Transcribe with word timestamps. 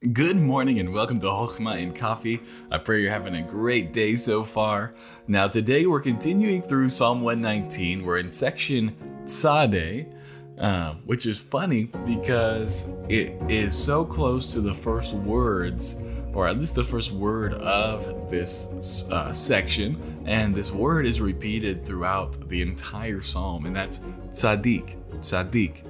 Good 0.00 0.38
morning 0.38 0.80
and 0.80 0.94
welcome 0.94 1.18
to 1.18 1.26
Hochma 1.26 1.82
and 1.82 1.94
Coffee. 1.94 2.40
I 2.70 2.78
pray 2.78 3.02
you're 3.02 3.10
having 3.10 3.34
a 3.34 3.42
great 3.42 3.92
day 3.92 4.14
so 4.14 4.44
far. 4.44 4.92
Now, 5.28 5.46
today 5.46 5.84
we're 5.84 6.00
continuing 6.00 6.62
through 6.62 6.88
Psalm 6.88 7.20
119. 7.20 8.02
We're 8.02 8.16
in 8.16 8.32
section 8.32 8.96
Tzadeh, 9.24 10.10
uh, 10.58 10.94
which 11.04 11.26
is 11.26 11.38
funny 11.38 11.90
because 12.06 12.94
it 13.10 13.34
is 13.50 13.76
so 13.76 14.02
close 14.06 14.54
to 14.54 14.62
the 14.62 14.72
first 14.72 15.12
words, 15.12 15.98
or 16.32 16.48
at 16.48 16.56
least 16.56 16.76
the 16.76 16.84
first 16.84 17.12
word 17.12 17.52
of 17.52 18.30
this 18.30 19.04
uh, 19.10 19.30
section. 19.32 20.22
And 20.24 20.54
this 20.54 20.72
word 20.72 21.04
is 21.04 21.20
repeated 21.20 21.84
throughout 21.84 22.48
the 22.48 22.62
entire 22.62 23.20
psalm, 23.20 23.66
and 23.66 23.76
that's 23.76 23.98
tzaddik, 24.30 24.96
tzaddik. 25.18 25.89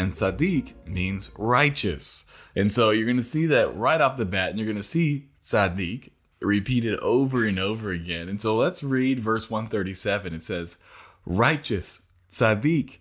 And 0.00 0.14
tzaddik 0.14 0.72
means 0.86 1.30
righteous. 1.36 2.24
And 2.56 2.72
so 2.72 2.88
you're 2.88 3.04
going 3.04 3.18
to 3.18 3.22
see 3.22 3.44
that 3.46 3.76
right 3.76 4.00
off 4.00 4.16
the 4.16 4.24
bat, 4.24 4.48
and 4.48 4.58
you're 4.58 4.66
going 4.66 4.76
to 4.76 4.82
see 4.82 5.28
tzaddik 5.42 6.08
repeated 6.40 6.98
over 7.00 7.44
and 7.44 7.58
over 7.58 7.90
again. 7.90 8.26
And 8.26 8.40
so 8.40 8.56
let's 8.56 8.82
read 8.82 9.20
verse 9.20 9.50
137. 9.50 10.32
It 10.32 10.40
says, 10.40 10.78
Righteous, 11.26 12.06
tzaddik, 12.30 12.96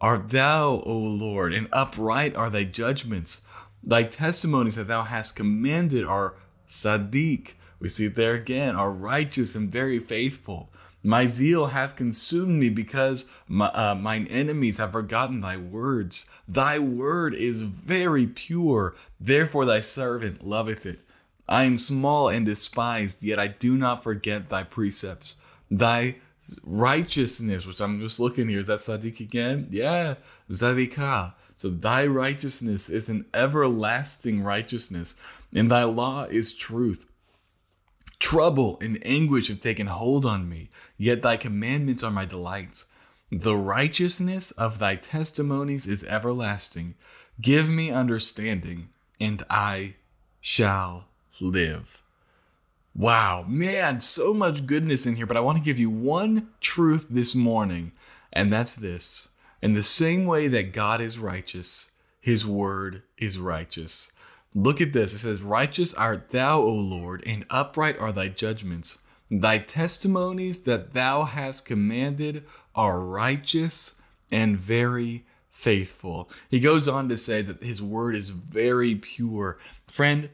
art 0.00 0.30
thou, 0.30 0.80
O 0.86 0.96
Lord, 0.96 1.52
and 1.52 1.68
upright 1.72 2.36
are 2.36 2.50
thy 2.50 2.62
judgments. 2.62 3.44
Thy 3.82 4.04
testimonies 4.04 4.76
that 4.76 4.86
thou 4.86 5.02
hast 5.02 5.34
commanded 5.34 6.04
are 6.04 6.36
tzaddik. 6.68 7.54
We 7.80 7.88
see 7.88 8.06
it 8.06 8.14
there 8.14 8.34
again, 8.34 8.76
are 8.76 8.92
righteous 8.92 9.56
and 9.56 9.72
very 9.72 9.98
faithful. 9.98 10.70
My 11.06 11.26
zeal 11.26 11.66
hath 11.66 11.96
consumed 11.96 12.58
me 12.58 12.70
because 12.70 13.30
my, 13.46 13.66
uh, 13.66 13.94
mine 13.94 14.26
enemies 14.30 14.78
have 14.78 14.92
forgotten 14.92 15.42
thy 15.42 15.58
words. 15.58 16.30
Thy 16.48 16.78
word 16.78 17.34
is 17.34 17.60
very 17.60 18.26
pure, 18.26 18.94
therefore 19.20 19.66
thy 19.66 19.80
servant 19.80 20.46
loveth 20.46 20.86
it. 20.86 21.00
I 21.46 21.64
am 21.64 21.76
small 21.76 22.30
and 22.30 22.46
despised, 22.46 23.22
yet 23.22 23.38
I 23.38 23.48
do 23.48 23.76
not 23.76 24.02
forget 24.02 24.48
thy 24.48 24.62
precepts. 24.62 25.36
Thy 25.70 26.16
righteousness, 26.62 27.66
which 27.66 27.82
I'm 27.82 28.00
just 28.00 28.18
looking 28.18 28.48
here, 28.48 28.60
is 28.60 28.68
that 28.68 28.78
tzaddik 28.78 29.20
again? 29.20 29.68
Yeah, 29.70 30.14
Zadikah. 30.50 31.34
So 31.56 31.68
thy 31.68 32.06
righteousness 32.06 32.88
is 32.88 33.10
an 33.10 33.26
everlasting 33.34 34.42
righteousness, 34.42 35.20
and 35.54 35.70
thy 35.70 35.84
law 35.84 36.24
is 36.24 36.54
truth. 36.54 37.06
Trouble 38.18 38.78
and 38.80 38.98
anguish 39.04 39.48
have 39.48 39.60
taken 39.60 39.86
hold 39.86 40.24
on 40.24 40.48
me, 40.48 40.70
yet 40.96 41.22
thy 41.22 41.36
commandments 41.36 42.02
are 42.02 42.10
my 42.10 42.24
delights. 42.24 42.86
The 43.30 43.56
righteousness 43.56 44.50
of 44.52 44.78
thy 44.78 44.96
testimonies 44.96 45.86
is 45.86 46.04
everlasting. 46.04 46.94
Give 47.40 47.68
me 47.68 47.90
understanding, 47.90 48.90
and 49.20 49.42
I 49.50 49.96
shall 50.40 51.08
live. 51.40 52.02
Wow, 52.94 53.44
man, 53.48 53.98
so 53.98 54.32
much 54.32 54.66
goodness 54.66 55.04
in 55.04 55.16
here, 55.16 55.26
but 55.26 55.36
I 55.36 55.40
want 55.40 55.58
to 55.58 55.64
give 55.64 55.80
you 55.80 55.90
one 55.90 56.50
truth 56.60 57.08
this 57.10 57.34
morning, 57.34 57.90
and 58.32 58.52
that's 58.52 58.76
this. 58.76 59.30
In 59.60 59.72
the 59.72 59.82
same 59.82 60.26
way 60.26 60.46
that 60.46 60.72
God 60.72 61.00
is 61.00 61.18
righteous, 61.18 61.90
his 62.20 62.46
word 62.46 63.02
is 63.18 63.38
righteous. 63.38 64.12
Look 64.54 64.80
at 64.80 64.92
this. 64.92 65.12
It 65.12 65.18
says, 65.18 65.42
Righteous 65.42 65.94
art 65.94 66.30
thou, 66.30 66.60
O 66.60 66.72
Lord, 66.72 67.22
and 67.26 67.44
upright 67.50 67.98
are 67.98 68.12
thy 68.12 68.28
judgments. 68.28 69.02
Thy 69.30 69.58
testimonies 69.58 70.62
that 70.64 70.92
thou 70.92 71.24
hast 71.24 71.66
commanded 71.66 72.44
are 72.74 73.00
righteous 73.00 74.00
and 74.30 74.56
very 74.56 75.24
faithful. 75.50 76.30
He 76.48 76.60
goes 76.60 76.86
on 76.86 77.08
to 77.08 77.16
say 77.16 77.42
that 77.42 77.62
his 77.62 77.82
word 77.82 78.14
is 78.14 78.30
very 78.30 78.94
pure. 78.94 79.58
Friend, 79.88 80.28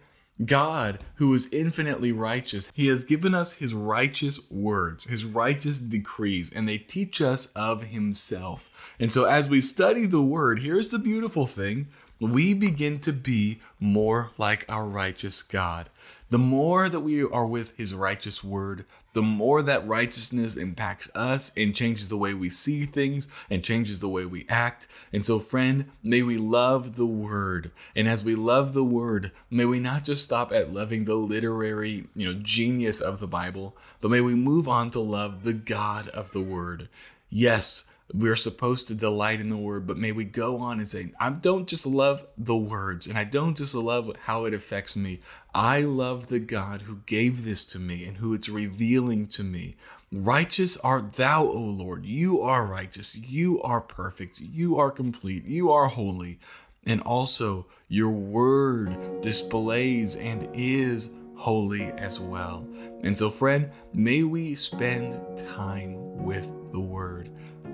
God, 0.45 1.01
who 1.17 1.33
is 1.35 1.53
infinitely 1.53 2.13
righteous, 2.13 2.73
he 2.75 2.87
has 2.87 3.05
given 3.05 3.35
us 3.35 3.59
his 3.59 3.75
righteous 3.75 4.41
words, 4.51 5.05
his 5.05 5.25
righteous 5.25 5.81
decrees, 5.81 6.51
and 6.51 6.67
they 6.67 6.79
teach 6.79 7.21
us 7.21 7.53
of 7.53 7.85
himself. 7.85 8.95
And 8.99 9.13
so 9.13 9.25
as 9.25 9.51
we 9.51 9.61
study 9.61 10.07
the 10.07 10.23
word, 10.23 10.61
here's 10.61 10.91
the 10.91 10.99
beautiful 10.99 11.47
thing 11.47 11.89
we 12.21 12.53
begin 12.53 12.99
to 13.01 13.13
be 13.13 13.61
more 13.81 14.31
like 14.37 14.67
our 14.69 14.87
righteous 14.87 15.43
God. 15.43 15.89
The 16.29 16.39
more 16.39 16.89
that 16.89 17.01
we 17.01 17.25
are 17.25 17.47
with 17.47 17.77
His 17.77 17.93
righteous 17.93 18.45
word, 18.45 18.85
the 19.15 19.23
more 19.23 19.63
that 19.63 19.87
righteousness 19.87 20.57
impacts 20.57 21.11
us 21.17 21.51
and 21.57 21.75
changes 21.75 22.09
the 22.09 22.17
way 22.17 22.35
we 22.35 22.49
see 22.49 22.85
things 22.85 23.29
and 23.49 23.65
changes 23.65 23.99
the 24.01 24.09
way 24.09 24.25
we 24.25 24.47
act. 24.49 24.87
And 25.13 25.25
so, 25.25 25.41
friend, 25.41 25.87
may 26.05 26.23
we 26.23 26.37
love 26.37 26.95
the 26.95 27.07
word. 27.07 27.73
And 27.97 28.07
as 28.07 28.25
we 28.25 28.37
love 28.37 28.75
the 28.75 28.85
word, 28.85 29.33
may 29.51 29.65
we 29.65 29.81
not 29.81 30.05
just 30.05 30.23
stop 30.23 30.53
at 30.53 30.73
loving 30.73 31.05
the 31.05 31.17
literary, 31.17 32.07
you 32.15 32.33
know, 32.33 32.39
genius 32.41 33.01
of 33.01 33.19
the 33.19 33.27
Bible, 33.27 33.77
but 34.01 34.13
may 34.13 34.21
we 34.21 34.37
move 34.37 34.69
on 34.69 34.91
to 34.91 35.01
love 35.01 35.43
the 35.43 35.55
God 35.55 36.07
of 36.09 36.31
the 36.31 36.43
word. 36.43 36.89
Yes, 37.29 37.90
we're 38.13 38.37
supposed 38.37 38.89
to 38.89 38.95
delight 38.95 39.41
in 39.41 39.51
the 39.51 39.57
word, 39.57 39.87
but 39.87 39.97
may 39.97 40.13
we 40.13 40.25
go 40.25 40.59
on 40.59 40.79
and 40.79 40.89
say, 40.89 41.13
I 41.21 41.31
don't 41.31 41.69
just 41.69 41.87
love 41.87 42.27
the 42.37 42.57
words 42.57 43.07
and 43.07 43.17
I 43.17 43.25
don't 43.25 43.57
just 43.57 43.75
love 43.75 44.15
how 44.25 44.45
it 44.45 44.55
affects 44.55 44.97
me. 44.97 45.21
I 45.55 45.83
love 45.83 46.29
the 46.29 46.41
God 46.41 46.83
who 46.83 47.03
gave 47.07 47.45
this 47.45 47.65
to 47.67 47.79
me 47.79 48.05
and 48.05 48.17
who 48.17 48.35
it's 48.35 48.49
revealing 48.49 49.27
to 49.29 49.45
me. 49.45 49.77
Righteous 50.13 50.77
art 50.79 51.13
thou, 51.13 51.45
O 51.45 51.61
Lord. 51.61 52.05
You 52.05 52.41
are 52.41 52.67
righteous. 52.67 53.17
You 53.17 53.61
are 53.63 53.81
perfect. 53.81 54.41
You 54.41 54.77
are 54.77 54.91
complete. 54.91 55.45
You 55.45 55.71
are 55.71 55.87
holy. 55.87 56.41
And 56.85 57.01
also, 57.03 57.67
your 57.89 58.11
word 58.11 59.21
displays 59.21 60.17
and 60.17 60.49
is 60.53 61.11
holy 61.37 61.85
as 61.85 62.19
well. 62.19 62.67
And 63.03 63.17
so, 63.17 63.31
friend, 63.31 63.71
may 63.93 64.25
we 64.25 64.55
spend 64.55 65.39
time 65.39 66.25
with. 66.25 66.60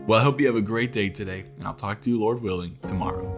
Well, 0.07 0.21
I 0.21 0.23
hope 0.23 0.41
you 0.41 0.47
have 0.47 0.55
a 0.55 0.63
great 0.63 0.93
day 0.93 1.09
today, 1.09 1.43
and 1.59 1.67
I'll 1.67 1.75
talk 1.75 2.01
to 2.03 2.11
you, 2.11 2.21
Lord 2.21 2.41
willing, 2.41 2.79
tomorrow. 2.87 3.36